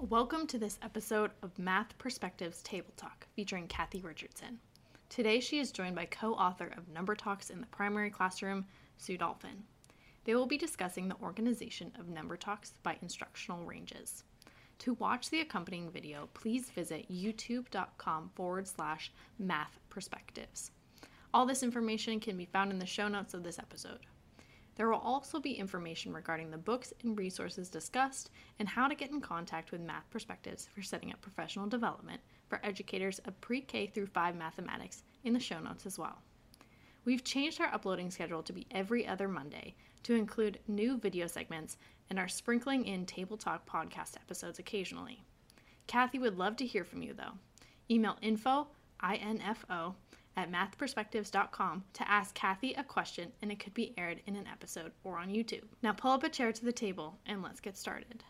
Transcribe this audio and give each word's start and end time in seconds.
Welcome 0.00 0.46
to 0.46 0.58
this 0.58 0.78
episode 0.80 1.32
of 1.42 1.58
Math 1.58 1.98
Perspectives 1.98 2.62
Table 2.62 2.92
Talk 2.96 3.26
featuring 3.34 3.66
Kathy 3.66 4.00
Richardson. 4.00 4.60
Today 5.08 5.40
she 5.40 5.58
is 5.58 5.72
joined 5.72 5.96
by 5.96 6.04
co 6.04 6.34
author 6.34 6.72
of 6.76 6.88
Number 6.88 7.16
Talks 7.16 7.50
in 7.50 7.60
the 7.60 7.66
Primary 7.66 8.08
Classroom, 8.08 8.64
Sue 8.96 9.18
Dolphin. 9.18 9.64
They 10.22 10.36
will 10.36 10.46
be 10.46 10.56
discussing 10.56 11.08
the 11.08 11.16
organization 11.20 11.90
of 11.98 12.08
Number 12.08 12.36
Talks 12.36 12.74
by 12.84 12.96
instructional 13.02 13.64
ranges. 13.64 14.22
To 14.80 14.94
watch 14.94 15.30
the 15.30 15.40
accompanying 15.40 15.90
video, 15.90 16.28
please 16.32 16.70
visit 16.70 17.10
youtube.com 17.10 18.30
forward 18.36 18.68
slash 18.68 19.10
math 19.40 19.80
perspectives. 19.90 20.70
All 21.34 21.44
this 21.44 21.64
information 21.64 22.20
can 22.20 22.36
be 22.36 22.44
found 22.44 22.70
in 22.70 22.78
the 22.78 22.86
show 22.86 23.08
notes 23.08 23.34
of 23.34 23.42
this 23.42 23.58
episode. 23.58 24.06
There 24.78 24.88
will 24.88 25.00
also 25.00 25.40
be 25.40 25.54
information 25.54 26.14
regarding 26.14 26.52
the 26.52 26.56
books 26.56 26.92
and 27.02 27.18
resources 27.18 27.68
discussed 27.68 28.30
and 28.60 28.68
how 28.68 28.86
to 28.86 28.94
get 28.94 29.10
in 29.10 29.20
contact 29.20 29.72
with 29.72 29.80
Math 29.80 30.08
Perspectives 30.08 30.68
for 30.72 30.82
setting 30.82 31.10
up 31.10 31.20
professional 31.20 31.66
development 31.66 32.20
for 32.48 32.60
educators 32.62 33.18
of 33.26 33.40
pre 33.40 33.60
K 33.60 33.88
through 33.88 34.06
5 34.06 34.36
mathematics 34.36 35.02
in 35.24 35.32
the 35.32 35.40
show 35.40 35.58
notes 35.58 35.84
as 35.84 35.98
well. 35.98 36.22
We've 37.04 37.24
changed 37.24 37.60
our 37.60 37.74
uploading 37.74 38.12
schedule 38.12 38.44
to 38.44 38.52
be 38.52 38.68
every 38.70 39.04
other 39.04 39.26
Monday 39.26 39.74
to 40.04 40.14
include 40.14 40.60
new 40.68 40.96
video 40.96 41.26
segments 41.26 41.76
and 42.08 42.16
are 42.16 42.28
sprinkling 42.28 42.86
in 42.86 43.04
Table 43.04 43.36
Talk 43.36 43.68
podcast 43.68 44.14
episodes 44.14 44.60
occasionally. 44.60 45.24
Kathy 45.88 46.20
would 46.20 46.38
love 46.38 46.56
to 46.58 46.66
hear 46.66 46.84
from 46.84 47.02
you 47.02 47.14
though. 47.14 47.32
Email 47.90 48.16
info, 48.22 48.68
I-N-F-O, 49.00 49.96
at 50.38 50.52
mathperspectives.com 50.52 51.82
to 51.94 52.08
ask 52.08 52.32
Kathy 52.32 52.72
a 52.74 52.84
question 52.84 53.32
and 53.42 53.50
it 53.50 53.58
could 53.58 53.74
be 53.74 53.92
aired 53.98 54.22
in 54.26 54.36
an 54.36 54.46
episode 54.46 54.92
or 55.02 55.18
on 55.18 55.30
YouTube. 55.30 55.64
Now 55.82 55.92
pull 55.92 56.12
up 56.12 56.22
a 56.22 56.28
chair 56.28 56.52
to 56.52 56.64
the 56.64 56.72
table 56.72 57.18
and 57.26 57.42
let's 57.42 57.60
get 57.60 57.76
started. 57.76 58.22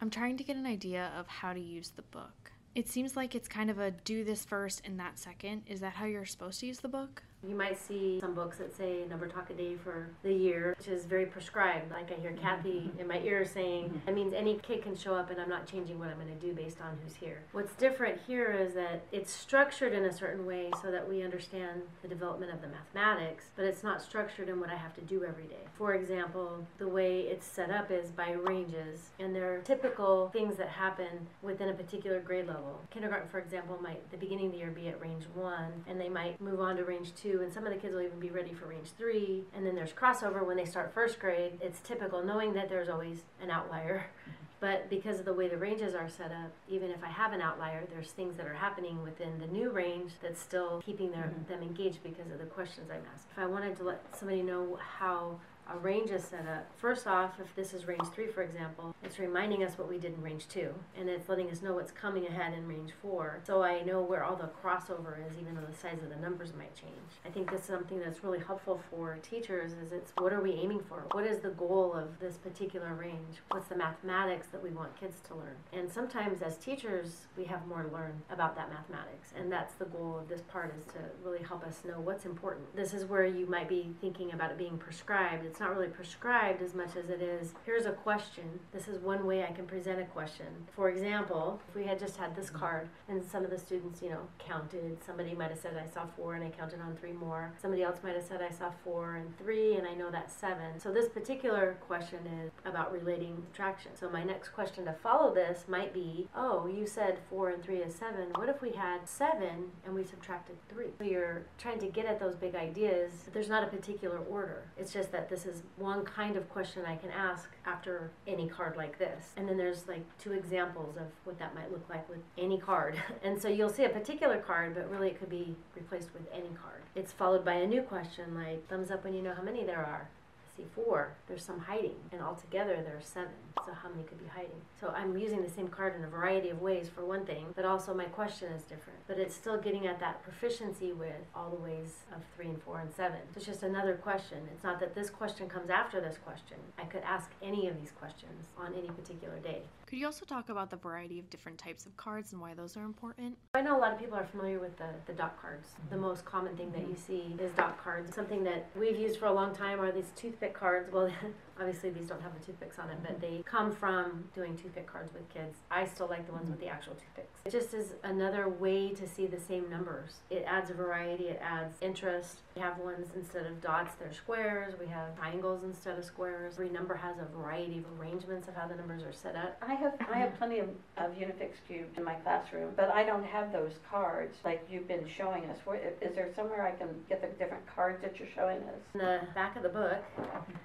I'm 0.00 0.10
trying 0.10 0.38
to 0.38 0.44
get 0.44 0.56
an 0.56 0.66
idea 0.66 1.12
of 1.18 1.28
how 1.28 1.52
to 1.52 1.60
use 1.60 1.90
the 1.90 2.02
book. 2.02 2.41
It 2.74 2.88
seems 2.88 3.16
like 3.16 3.34
it's 3.34 3.48
kind 3.48 3.70
of 3.70 3.78
a 3.78 3.90
do 3.90 4.24
this 4.24 4.44
first 4.44 4.80
and 4.84 4.98
that 4.98 5.18
second. 5.18 5.62
Is 5.66 5.80
that 5.80 5.92
how 5.92 6.06
you're 6.06 6.24
supposed 6.24 6.60
to 6.60 6.66
use 6.66 6.80
the 6.80 6.88
book? 6.88 7.22
You 7.46 7.56
might 7.56 7.78
see 7.78 8.20
some 8.20 8.34
books 8.34 8.58
that 8.58 8.76
say 8.76 9.04
number 9.08 9.26
talk 9.26 9.50
a 9.50 9.54
day 9.54 9.76
for 9.76 10.08
the 10.22 10.32
year, 10.32 10.74
which 10.78 10.88
is 10.88 11.04
very 11.04 11.26
prescribed. 11.26 11.90
Like 11.90 12.12
I 12.12 12.20
hear 12.20 12.32
Kathy 12.32 12.82
mm-hmm. 12.88 13.00
in 13.00 13.08
my 13.08 13.18
ear 13.20 13.44
saying, 13.44 13.86
mm-hmm. 13.86 13.98
that 14.06 14.14
means 14.14 14.32
any 14.34 14.58
kid 14.58 14.82
can 14.82 14.96
show 14.96 15.14
up 15.14 15.30
and 15.30 15.40
I'm 15.40 15.48
not 15.48 15.66
changing 15.66 15.98
what 15.98 16.08
I'm 16.08 16.16
going 16.16 16.28
to 16.28 16.46
do 16.46 16.52
based 16.52 16.80
on 16.80 16.96
who's 17.02 17.14
here. 17.14 17.42
What's 17.52 17.74
different 17.74 18.20
here 18.26 18.52
is 18.52 18.74
that 18.74 19.02
it's 19.10 19.32
structured 19.32 19.92
in 19.92 20.04
a 20.04 20.12
certain 20.12 20.46
way 20.46 20.70
so 20.82 20.90
that 20.90 21.08
we 21.08 21.22
understand 21.22 21.82
the 22.02 22.08
development 22.08 22.52
of 22.52 22.60
the 22.60 22.68
mathematics, 22.68 23.46
but 23.56 23.64
it's 23.64 23.82
not 23.82 24.02
structured 24.02 24.48
in 24.48 24.60
what 24.60 24.70
I 24.70 24.76
have 24.76 24.94
to 24.94 25.00
do 25.00 25.24
every 25.24 25.44
day. 25.44 25.64
For 25.76 25.94
example, 25.94 26.64
the 26.78 26.88
way 26.88 27.22
it's 27.22 27.46
set 27.46 27.70
up 27.70 27.90
is 27.90 28.10
by 28.10 28.32
ranges, 28.32 29.10
and 29.18 29.34
there 29.34 29.52
are 29.52 29.58
typical 29.58 30.30
things 30.32 30.56
that 30.58 30.68
happen 30.68 31.26
within 31.42 31.68
a 31.68 31.74
particular 31.74 32.20
grade 32.20 32.46
level. 32.46 32.80
Kindergarten, 32.90 33.28
for 33.28 33.38
example, 33.38 33.78
might 33.82 34.08
the 34.10 34.16
beginning 34.16 34.46
of 34.46 34.52
the 34.52 34.58
year 34.58 34.70
be 34.70 34.88
at 34.88 35.00
range 35.00 35.24
one, 35.34 35.84
and 35.88 36.00
they 36.00 36.08
might 36.08 36.40
move 36.40 36.60
on 36.60 36.76
to 36.76 36.84
range 36.84 37.14
two 37.14 37.31
and 37.40 37.52
some 37.52 37.66
of 37.66 37.72
the 37.72 37.78
kids 37.78 37.94
will 37.94 38.02
even 38.02 38.20
be 38.20 38.30
ready 38.30 38.52
for 38.52 38.66
range 38.66 38.88
three. 38.98 39.44
And 39.56 39.66
then 39.66 39.74
there's 39.74 39.92
crossover 39.92 40.46
when 40.46 40.56
they 40.56 40.64
start 40.64 40.92
first 40.92 41.18
grade. 41.18 41.52
It's 41.60 41.80
typical, 41.80 42.22
knowing 42.22 42.52
that 42.54 42.68
there's 42.68 42.88
always 42.88 43.22
an 43.40 43.50
outlier. 43.50 44.06
But 44.62 44.88
because 44.88 45.18
of 45.18 45.24
the 45.24 45.34
way 45.34 45.48
the 45.48 45.56
ranges 45.56 45.92
are 45.92 46.08
set 46.08 46.30
up, 46.30 46.52
even 46.68 46.92
if 46.92 47.02
I 47.02 47.08
have 47.08 47.32
an 47.32 47.40
outlier, 47.40 47.82
there's 47.92 48.12
things 48.12 48.36
that 48.36 48.46
are 48.46 48.54
happening 48.54 49.02
within 49.02 49.40
the 49.40 49.48
new 49.48 49.70
range 49.70 50.12
that's 50.22 50.40
still 50.40 50.80
keeping 50.86 51.10
their, 51.10 51.32
mm-hmm. 51.34 51.52
them 51.52 51.62
engaged 51.62 52.00
because 52.04 52.30
of 52.30 52.38
the 52.38 52.44
questions 52.44 52.88
I'm 52.88 53.02
asked. 53.12 53.26
If 53.32 53.40
I 53.40 53.46
wanted 53.46 53.76
to 53.78 53.82
let 53.82 54.16
somebody 54.16 54.40
know 54.40 54.78
how 54.98 55.40
a 55.70 55.78
range 55.78 56.10
is 56.10 56.24
set 56.24 56.46
up. 56.46 56.66
First 56.76 57.06
off, 57.06 57.40
if 57.40 57.54
this 57.54 57.72
is 57.72 57.86
range 57.86 58.06
3, 58.14 58.26
for 58.28 58.42
example, 58.42 58.94
it's 59.02 59.18
reminding 59.18 59.62
us 59.62 59.78
what 59.78 59.88
we 59.88 59.98
did 59.98 60.14
in 60.14 60.22
range 60.22 60.48
2, 60.48 60.74
and 60.98 61.08
it's 61.08 61.28
letting 61.28 61.50
us 61.50 61.62
know 61.62 61.74
what's 61.74 61.92
coming 61.92 62.26
ahead 62.26 62.52
in 62.52 62.66
range 62.66 62.90
4. 63.00 63.40
So 63.46 63.62
I 63.62 63.82
know 63.82 64.02
where 64.02 64.24
all 64.24 64.36
the 64.36 64.50
crossover 64.62 65.16
is, 65.26 65.38
even 65.38 65.54
though 65.54 65.66
the 65.68 65.76
size 65.76 66.02
of 66.02 66.10
the 66.10 66.16
numbers 66.16 66.52
might 66.56 66.74
change. 66.74 66.92
I 67.24 67.30
think 67.30 67.50
that's 67.50 67.66
something 67.66 68.00
that's 68.00 68.24
really 68.24 68.40
helpful 68.40 68.80
for 68.90 69.18
teachers 69.22 69.72
is 69.72 69.92
it's 69.92 70.12
what 70.18 70.32
are 70.32 70.40
we 70.40 70.52
aiming 70.52 70.80
for? 70.88 71.04
What 71.12 71.26
is 71.26 71.38
the 71.38 71.50
goal 71.50 71.92
of 71.94 72.18
this 72.18 72.36
particular 72.36 72.94
range? 72.94 73.38
What's 73.50 73.68
the 73.68 73.76
mathematics 73.76 74.48
that 74.48 74.62
we 74.62 74.70
want 74.70 74.98
kids 74.98 75.20
to 75.28 75.34
learn? 75.34 75.56
And 75.72 75.90
sometimes 75.90 76.42
as 76.42 76.56
teachers, 76.56 77.28
we 77.36 77.44
have 77.44 77.66
more 77.66 77.82
to 77.82 77.92
learn 77.92 78.20
about 78.30 78.56
that 78.56 78.68
mathematics, 78.68 79.32
and 79.36 79.50
that's 79.50 79.74
the 79.74 79.84
goal 79.86 80.18
of 80.18 80.28
this 80.28 80.42
part 80.42 80.74
is 80.78 80.84
to 80.92 80.98
really 81.24 81.42
help 81.42 81.64
us 81.64 81.82
know 81.86 82.00
what's 82.00 82.26
important. 82.26 82.74
This 82.74 82.92
is 82.92 83.04
where 83.04 83.24
you 83.24 83.46
might 83.46 83.68
be 83.68 83.94
thinking 84.00 84.32
about 84.32 84.50
it 84.50 84.58
being 84.58 84.76
prescribed 84.76 85.44
it's 85.52 85.60
not 85.60 85.74
really 85.74 85.88
prescribed 85.88 86.62
as 86.62 86.74
much 86.74 86.96
as 86.96 87.10
it 87.10 87.20
is 87.20 87.52
here's 87.66 87.84
a 87.84 87.92
question. 87.92 88.58
This 88.72 88.88
is 88.88 88.98
one 88.98 89.26
way 89.26 89.44
I 89.44 89.52
can 89.52 89.66
present 89.66 90.00
a 90.00 90.04
question. 90.04 90.46
For 90.74 90.88
example, 90.88 91.60
if 91.68 91.74
we 91.74 91.84
had 91.84 91.98
just 91.98 92.16
had 92.16 92.34
this 92.34 92.48
card 92.48 92.88
and 93.06 93.22
some 93.22 93.44
of 93.44 93.50
the 93.50 93.58
students, 93.58 94.00
you 94.00 94.08
know, 94.08 94.22
counted, 94.38 94.96
somebody 95.04 95.34
might 95.34 95.50
have 95.50 95.58
said 95.58 95.76
I 95.76 95.92
saw 95.92 96.06
four 96.16 96.36
and 96.36 96.42
I 96.42 96.48
counted 96.48 96.80
on 96.80 96.96
three 96.96 97.12
more. 97.12 97.52
Somebody 97.60 97.82
else 97.82 97.98
might 98.02 98.14
have 98.14 98.24
said 98.24 98.40
I 98.40 98.50
saw 98.50 98.70
four 98.82 99.16
and 99.16 99.36
three 99.36 99.76
and 99.76 99.86
I 99.86 99.92
know 99.92 100.10
that's 100.10 100.34
seven. 100.34 100.80
So 100.80 100.90
this 100.90 101.10
particular 101.10 101.76
question 101.86 102.20
is 102.42 102.50
about 102.64 102.90
relating 102.90 103.42
subtraction. 103.44 103.92
So 103.94 104.08
my 104.08 104.24
next 104.24 104.48
question 104.54 104.86
to 104.86 104.94
follow 104.94 105.34
this 105.34 105.66
might 105.68 105.92
be, 105.92 106.28
oh, 106.34 106.66
you 106.66 106.86
said 106.86 107.18
four 107.28 107.50
and 107.50 107.62
three 107.62 107.78
is 107.78 107.94
seven. 107.94 108.28
What 108.36 108.48
if 108.48 108.62
we 108.62 108.72
had 108.72 109.06
seven 109.06 109.70
and 109.84 109.94
we 109.94 110.02
subtracted 110.04 110.56
three? 110.70 110.92
So 110.96 111.04
you're 111.04 111.42
trying 111.58 111.78
to 111.80 111.88
get 111.88 112.06
at 112.06 112.18
those 112.18 112.36
big 112.36 112.54
ideas. 112.54 113.12
There's 113.34 113.50
not 113.50 113.62
a 113.62 113.66
particular 113.66 114.16
order. 114.18 114.62
It's 114.78 114.94
just 114.94 115.12
that 115.12 115.28
this 115.28 115.41
this 115.42 115.56
is 115.56 115.62
one 115.76 116.04
kind 116.04 116.36
of 116.36 116.48
question 116.50 116.84
I 116.86 116.96
can 116.96 117.10
ask 117.10 117.48
after 117.66 118.10
any 118.26 118.48
card 118.48 118.76
like 118.76 118.98
this. 118.98 119.32
And 119.36 119.48
then 119.48 119.56
there's 119.56 119.88
like 119.88 120.04
two 120.18 120.32
examples 120.32 120.96
of 120.96 121.06
what 121.24 121.38
that 121.38 121.54
might 121.54 121.70
look 121.70 121.88
like 121.88 122.08
with 122.08 122.20
any 122.38 122.58
card. 122.58 123.00
and 123.22 123.40
so 123.40 123.48
you'll 123.48 123.70
see 123.70 123.84
a 123.84 123.88
particular 123.88 124.38
card, 124.38 124.74
but 124.74 124.90
really 124.90 125.08
it 125.08 125.18
could 125.18 125.30
be 125.30 125.54
replaced 125.74 126.12
with 126.12 126.22
any 126.32 126.50
card. 126.60 126.82
It's 126.94 127.12
followed 127.12 127.44
by 127.44 127.54
a 127.54 127.66
new 127.66 127.82
question 127.82 128.34
like 128.34 128.68
thumbs 128.68 128.90
up 128.90 129.04
when 129.04 129.14
you 129.14 129.22
know 129.22 129.34
how 129.34 129.42
many 129.42 129.64
there 129.64 129.84
are 129.84 130.08
see 130.56 130.64
four, 130.74 131.14
there's 131.28 131.44
some 131.44 131.60
hiding, 131.60 131.96
and 132.12 132.20
altogether 132.20 132.82
there 132.82 132.96
are 132.96 133.02
seven. 133.02 133.32
So 133.64 133.72
how 133.72 133.88
many 133.88 134.02
could 134.02 134.18
be 134.18 134.28
hiding? 134.28 134.60
So 134.80 134.88
I'm 134.88 135.16
using 135.16 135.42
the 135.42 135.50
same 135.50 135.68
card 135.68 135.96
in 135.96 136.04
a 136.04 136.08
variety 136.08 136.50
of 136.50 136.60
ways 136.60 136.88
for 136.88 137.04
one 137.04 137.24
thing, 137.24 137.46
but 137.54 137.64
also 137.64 137.94
my 137.94 138.04
question 138.04 138.52
is 138.52 138.62
different. 138.62 138.98
But 139.06 139.18
it's 139.18 139.34
still 139.34 139.58
getting 139.58 139.86
at 139.86 140.00
that 140.00 140.22
proficiency 140.22 140.92
with 140.92 141.14
all 141.34 141.50
the 141.50 141.56
ways 141.56 142.00
of 142.14 142.22
three 142.36 142.48
and 142.48 142.62
four 142.62 142.80
and 142.80 142.92
seven. 142.92 143.20
So 143.32 143.38
it's 143.38 143.46
just 143.46 143.62
another 143.62 143.94
question. 143.94 144.38
It's 144.52 144.64
not 144.64 144.80
that 144.80 144.94
this 144.94 145.10
question 145.10 145.48
comes 145.48 145.70
after 145.70 146.00
this 146.00 146.18
question. 146.18 146.58
I 146.78 146.84
could 146.84 147.02
ask 147.02 147.30
any 147.42 147.68
of 147.68 147.78
these 147.80 147.92
questions 147.92 148.46
on 148.58 148.74
any 148.74 148.88
particular 148.88 149.38
day. 149.38 149.62
Could 149.92 149.98
you 149.98 150.06
also 150.06 150.24
talk 150.24 150.48
about 150.48 150.70
the 150.70 150.78
variety 150.78 151.18
of 151.18 151.28
different 151.28 151.58
types 151.58 151.84
of 151.84 151.94
cards 151.98 152.32
and 152.32 152.40
why 152.40 152.54
those 152.54 152.78
are 152.78 152.82
important? 152.82 153.36
I 153.52 153.60
know 153.60 153.76
a 153.76 153.78
lot 153.78 153.92
of 153.92 153.98
people 153.98 154.16
are 154.16 154.24
familiar 154.24 154.58
with 154.58 154.74
the, 154.78 154.86
the 155.04 155.12
dot 155.12 155.38
cards. 155.38 155.68
The 155.90 155.96
mm-hmm. 155.96 156.04
most 156.06 156.24
common 156.24 156.56
thing 156.56 156.72
that 156.72 156.88
you 156.88 156.96
see 156.96 157.36
is 157.38 157.52
dot 157.58 157.76
cards. 157.84 158.14
Something 158.14 158.42
that 158.44 158.70
we've 158.74 158.98
used 158.98 159.18
for 159.18 159.26
a 159.26 159.32
long 159.34 159.54
time 159.54 159.82
are 159.82 159.92
these 159.92 160.10
toothpick 160.16 160.54
cards. 160.54 160.90
Well, 160.90 161.10
Obviously, 161.62 161.90
these 161.90 162.08
don't 162.08 162.20
have 162.20 162.36
the 162.36 162.44
toothpicks 162.44 162.80
on 162.80 162.90
it, 162.90 162.98
but 163.02 163.20
they 163.20 163.40
come 163.44 163.70
from 163.70 164.24
doing 164.34 164.56
toothpick 164.56 164.84
cards 164.84 165.12
with 165.14 165.28
kids. 165.32 165.58
I 165.70 165.86
still 165.86 166.08
like 166.08 166.26
the 166.26 166.32
ones 166.32 166.50
with 166.50 166.58
the 166.58 166.66
actual 166.66 166.94
toothpicks. 166.94 167.40
It 167.44 167.52
just 167.52 167.72
is 167.72 167.92
another 168.02 168.48
way 168.48 168.90
to 168.90 169.08
see 169.08 169.28
the 169.28 169.38
same 169.38 169.70
numbers. 169.70 170.14
It 170.28 170.44
adds 170.44 170.70
a 170.70 170.74
variety, 170.74 171.28
it 171.28 171.40
adds 171.40 171.76
interest. 171.80 172.38
We 172.56 172.62
have 172.62 172.78
ones 172.78 173.06
instead 173.14 173.46
of 173.46 173.60
dots, 173.60 173.94
they're 173.94 174.12
squares. 174.12 174.74
We 174.80 174.86
have 174.86 175.16
triangles 175.16 175.62
instead 175.62 175.96
of 176.00 176.04
squares. 176.04 176.54
Every 176.54 176.68
number 176.68 176.96
has 176.96 177.16
a 177.18 177.26
variety 177.36 177.78
of 177.78 177.84
arrangements 178.00 178.48
of 178.48 178.56
how 178.56 178.66
the 178.66 178.74
numbers 178.74 179.04
are 179.04 179.12
set 179.12 179.36
up. 179.36 179.56
I 179.62 179.74
have 179.74 179.94
I 180.12 180.18
have 180.18 180.36
plenty 180.38 180.58
of, 180.58 180.68
of 180.96 181.12
Unifix 181.12 181.52
cubes 181.68 181.96
in 181.96 182.02
my 182.02 182.14
classroom, 182.14 182.72
but 182.74 182.90
I 182.90 183.04
don't 183.04 183.24
have 183.24 183.52
those 183.52 183.74
cards 183.88 184.36
like 184.44 184.66
you've 184.68 184.88
been 184.88 185.06
showing 185.16 185.44
us. 185.44 185.58
Where, 185.64 185.80
is 186.00 186.14
there 186.16 186.28
somewhere 186.34 186.66
I 186.66 186.72
can 186.72 186.88
get 187.08 187.20
the 187.20 187.28
different 187.38 187.64
cards 187.72 188.02
that 188.02 188.18
you're 188.18 188.28
showing 188.34 188.58
us? 188.58 188.80
In 188.94 189.00
the 189.00 189.20
back 189.32 189.54
of 189.56 189.62
the 189.62 189.68
book, 189.68 190.02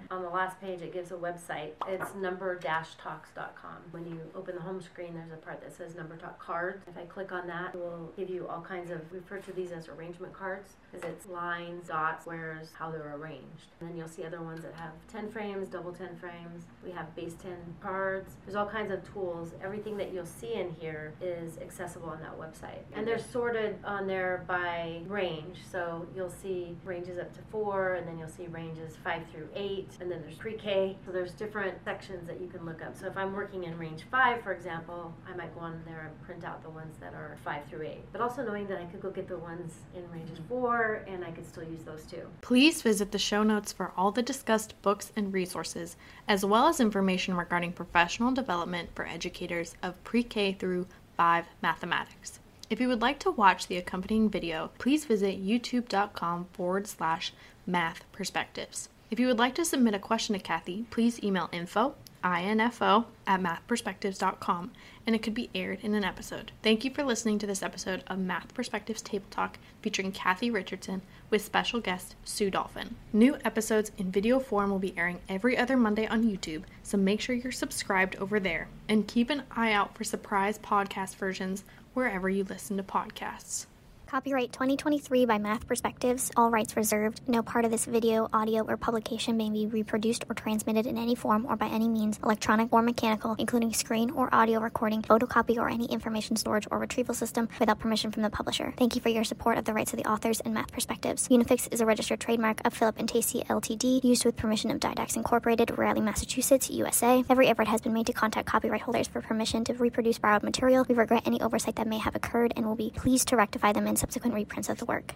on 0.10 0.24
the 0.24 0.30
last 0.30 0.60
page, 0.60 0.82
it 0.88 0.94
gives 0.94 1.12
a 1.12 1.16
website. 1.16 1.72
It's 1.88 2.16
number-talks.com. 2.16 3.78
When 3.92 4.06
you 4.06 4.22
open 4.36 4.56
the 4.56 4.62
home 4.62 4.82
screen, 4.82 5.14
there's 5.14 5.32
a 5.32 5.36
part 5.36 5.62
that 5.62 5.76
says 5.76 5.96
number 5.96 6.16
talk 6.16 6.40
cards. 6.40 6.84
If 6.88 6.98
I 6.98 7.06
click 7.06 7.32
on 7.32 7.46
that, 7.48 7.76
it 7.76 7.78
will 7.78 8.14
give 8.16 8.30
you 8.30 8.48
all 8.48 8.62
kinds 8.62 8.90
of, 8.90 9.02
we 9.12 9.20
refer 9.20 9.40
to 9.40 9.52
these 9.52 9.72
as 9.72 9.90
arrangement 9.90 10.34
cards 10.34 10.76
because 10.90 11.08
it's 11.10 11.28
lines, 11.28 11.90
dots, 11.90 12.24
squares, 12.24 12.70
how 12.78 12.90
they're 12.90 13.16
arranged. 13.16 13.68
And 13.80 13.90
then 13.90 13.98
you'll 13.98 14.08
see 14.08 14.24
other 14.24 14.42
ones 14.42 14.62
that 14.62 14.74
have 14.76 14.92
10 15.12 15.30
frames, 15.30 15.68
double 15.68 15.92
10 15.92 16.16
frames. 16.16 16.64
We 16.84 16.92
have 16.92 17.14
base 17.16 17.36
10 17.42 17.54
cards. 17.82 18.36
There's 18.46 18.56
all 18.56 18.66
kinds 18.66 18.92
of 18.92 19.04
tools. 19.12 19.54
Everything 19.62 19.98
that 19.98 20.14
you'll 20.14 20.26
see 20.26 20.54
in 20.54 20.72
here 20.72 21.14
is 21.22 21.58
accessible 21.58 22.10
on 22.10 22.22
that 22.22 22.38
website. 22.40 22.84
And 22.94 23.06
they're 23.06 23.20
sorted 23.20 23.78
on 23.84 24.08
there 24.08 24.46
by 24.48 25.02
range. 25.08 25.58
So 25.70 26.08
you'll 26.16 26.30
see 26.30 26.78
ranges 26.86 27.20
up 27.20 27.34
to 27.34 27.40
four, 27.52 27.96
and 27.96 28.08
then 28.08 28.18
you'll 28.18 28.30
see 28.30 28.48
ranges 28.48 28.96
five 29.04 29.24
through 29.32 29.50
eight, 29.56 29.90
and 30.00 30.10
then 30.10 30.22
there's 30.22 30.36
pre-K 30.36 30.67
pre-K. 30.68 30.98
So 31.06 31.12
there's 31.12 31.32
different 31.32 31.84
sections 31.84 32.28
that 32.28 32.42
you 32.42 32.48
can 32.48 32.66
look 32.66 32.82
up. 32.82 32.96
So 32.96 33.08
if 33.08 33.18
I'm 33.18 33.34
working 33.34 33.64
in 33.64 33.78
range 33.78 34.04
five, 34.12 34.42
for 34.44 34.52
example, 34.52 35.14
I 35.28 35.36
might 35.36 35.54
go 35.56 35.62
on 35.62 35.82
there 35.86 36.08
and 36.08 36.22
print 36.26 36.44
out 36.44 36.62
the 36.62 36.70
ones 36.70 36.98
that 37.00 37.14
are 37.14 37.38
five 37.44 37.66
through 37.66 37.84
eight. 37.84 38.04
But 38.12 38.22
also 38.22 38.44
knowing 38.44 38.68
that 38.68 38.80
I 38.80 38.86
could 38.86 39.02
go 39.02 39.10
get 39.10 39.28
the 39.28 39.38
ones 39.38 39.74
in 39.96 40.10
ranges 40.12 40.40
four 40.50 41.06
and 41.08 41.24
I 41.24 41.32
could 41.32 41.46
still 41.46 41.64
use 41.64 41.84
those 41.84 42.04
too. 42.04 42.28
Please 42.42 42.82
visit 42.82 43.12
the 43.12 43.20
show 43.20 43.44
notes 43.44 43.72
for 43.72 43.94
all 43.96 44.12
the 44.12 44.22
discussed 44.22 44.80
books 44.82 45.12
and 45.16 45.34
resources, 45.34 45.96
as 46.28 46.44
well 46.44 46.68
as 46.68 46.80
information 46.80 47.36
regarding 47.36 47.72
professional 47.72 48.32
development 48.32 48.90
for 48.96 49.08
educators 49.08 49.76
of 49.82 50.02
pre 50.04 50.24
K 50.24 50.54
through 50.54 50.88
5 51.16 51.46
mathematics. 51.64 52.40
If 52.70 52.82
you 52.82 52.90
would 52.90 53.02
like 53.02 53.20
to 53.20 53.32
watch 53.32 53.68
the 53.68 53.78
accompanying 53.78 54.30
video, 54.30 54.72
please 54.78 55.06
visit 55.06 55.44
youtube.com 55.44 56.48
forward 56.52 56.86
slash 56.86 57.34
math 57.66 58.04
perspectives. 58.12 58.90
If 59.10 59.22
you 59.22 59.28
would 59.28 59.40
like 59.40 59.56
to 59.56 59.64
submit 59.64 59.94
a 59.94 60.00
question 60.00 60.34
to 60.34 60.40
Kathy, 60.40 60.86
please 60.90 61.24
email 61.24 61.48
info, 61.54 61.96
info, 62.26 63.06
at 63.26 63.42
mathperspectives.com, 63.42 64.72
and 65.06 65.16
it 65.16 65.24
could 65.24 65.34
be 65.34 65.50
aired 65.56 65.80
in 65.82 65.96
an 65.96 66.04
episode. 66.04 66.52
Thank 66.62 66.84
you 66.84 66.92
for 66.92 67.06
listening 67.06 67.40
to 67.40 67.48
this 67.48 67.64
episode 67.64 68.04
of 68.08 68.20
Math 68.20 68.54
Perspectives 68.54 69.02
Table 69.02 69.28
Talk 69.32 69.60
featuring 69.82 70.12
Kathy 70.12 70.52
Richardson 70.52 71.04
with 71.30 71.42
special 71.42 71.80
guest 71.80 72.16
Sue 72.26 72.52
Dolphin. 72.52 72.98
New 73.14 73.38
episodes 73.46 73.94
in 73.98 74.12
video 74.12 74.42
form 74.42 74.72
will 74.72 74.80
be 74.80 74.98
airing 74.98 75.22
every 75.30 75.58
other 75.58 75.78
Monday 75.78 76.06
on 76.08 76.26
YouTube, 76.26 76.64
so 76.84 76.98
make 76.98 77.22
sure 77.22 77.34
you're 77.34 77.54
subscribed 77.54 78.18
over 78.18 78.42
there 78.42 78.68
and 78.90 79.08
keep 79.08 79.30
an 79.30 79.44
eye 79.52 79.72
out 79.72 79.98
for 79.98 80.04
surprise 80.04 80.60
podcast 80.60 81.16
versions 81.16 81.64
wherever 81.94 82.30
you 82.30 82.44
listen 82.44 82.76
to 82.76 82.84
podcasts. 82.84 83.68
Copyright 84.08 84.54
2023 84.54 85.26
by 85.26 85.38
Math 85.38 85.68
Perspectives, 85.68 86.32
all 86.38 86.50
rights 86.50 86.78
reserved. 86.78 87.20
No 87.28 87.44
part 87.44 87.66
of 87.66 87.72
this 87.72 87.84
video, 87.84 88.30
audio, 88.32 88.64
or 88.64 88.78
publication 88.78 89.36
may 89.36 89.50
be 89.50 89.68
reproduced 89.68 90.24
or 90.30 90.34
transmitted 90.34 90.88
in 90.88 90.98
any 90.98 91.14
form 91.14 91.46
or 91.46 91.58
by 91.58 91.68
any 91.68 91.90
means, 91.90 92.18
electronic 92.24 92.72
or 92.72 92.82
mechanical, 92.82 93.36
including 93.38 93.74
screen 93.74 94.10
or 94.12 94.34
audio 94.34 94.62
recording, 94.62 95.02
photocopy, 95.02 95.58
or 95.58 95.68
any 95.70 95.88
information 95.88 96.38
storage 96.38 96.66
or 96.72 96.80
retrieval 96.80 97.14
system 97.14 97.50
without 97.60 97.80
permission 97.80 98.10
from 98.10 98.24
the 98.24 98.30
publisher. 98.30 98.74
Thank 98.78 98.96
you 98.96 99.02
for 99.02 99.10
your 99.10 99.26
support 99.26 99.58
of 99.58 99.66
the 99.66 99.74
rights 99.74 99.92
of 99.92 100.02
the 100.02 100.10
authors 100.10 100.40
and 100.40 100.54
Math 100.54 100.72
Perspectives. 100.72 101.28
Unifix 101.28 101.68
is 101.74 101.82
a 101.82 101.86
registered 101.86 102.22
trademark 102.22 102.66
of 102.66 102.74
Philip 102.74 103.00
and 103.00 103.10
Tacey 103.10 103.44
Ltd, 103.50 104.06
used 104.06 104.24
with 104.24 104.38
permission 104.38 104.72
of 104.72 104.80
Didax 104.80 105.18
Incorporated, 105.18 105.78
Rowley, 105.78 106.00
Massachusetts, 106.00 106.70
USA. 106.70 107.26
Every 107.30 107.50
effort 107.50 107.68
has 107.68 107.82
been 107.82 107.94
made 107.94 108.08
to 108.08 108.14
contact 108.14 108.48
copyright 108.48 108.84
holders 108.84 109.10
for 109.10 109.20
permission 109.20 109.66
to 109.66 109.74
reproduce 109.74 110.18
borrowed 110.18 110.44
material. 110.44 110.86
We 110.88 110.96
regret 110.96 111.24
any 111.26 111.42
oversight 111.42 111.76
that 111.76 111.88
may 111.88 111.98
have 111.98 112.16
occurred 112.16 112.54
and 112.56 112.66
will 112.66 112.76
be 112.76 112.94
pleased 112.96 113.28
to 113.28 113.36
rectify 113.36 113.74
them 113.74 113.86
in 113.86 113.97
subsequent 113.98 114.36
reprints 114.36 114.70
of 114.70 114.78
the 114.78 114.86
work. 114.86 115.14